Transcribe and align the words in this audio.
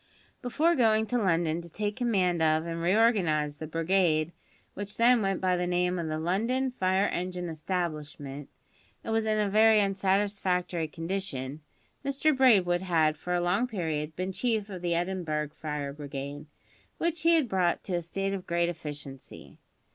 Before 0.41 0.73
going 0.75 1.05
to 1.05 1.19
London 1.21 1.61
to 1.61 1.69
take 1.69 1.95
command 1.97 2.41
of 2.41 2.65
and 2.65 2.81
reorganise 2.81 3.57
the 3.57 3.67
brigade 3.67 4.31
which 4.73 4.97
then 4.97 5.21
went 5.21 5.39
by 5.39 5.55
the 5.55 5.67
name 5.67 5.99
of 5.99 6.07
the 6.07 6.17
London 6.17 6.71
Fire 6.71 7.05
Engine 7.09 7.49
Establishment, 7.49 8.49
and 9.03 9.13
was 9.13 9.27
in 9.27 9.37
a 9.37 9.47
very 9.47 9.79
unsatisfactory 9.79 10.87
condition, 10.87 11.61
Mr 12.03 12.35
Braidwood 12.35 12.81
had, 12.81 13.15
for 13.15 13.35
a 13.35 13.41
long 13.41 13.67
period, 13.67 14.15
been 14.15 14.31
chief 14.31 14.71
of 14.71 14.81
the 14.81 14.95
Edinburgh 14.95 15.49
Fire 15.49 15.93
Brigade, 15.93 16.47
which 16.97 17.21
he 17.21 17.35
had 17.35 17.47
brought 17.47 17.83
to 17.83 17.93
a 17.93 18.01
state 18.01 18.33
of 18.33 18.47
great 18.47 18.69
efficiency. 18.69 19.59